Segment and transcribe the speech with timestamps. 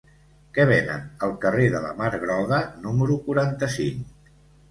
[0.53, 4.35] Què venen al carrer de la Mar Groga número quaranta-cinc?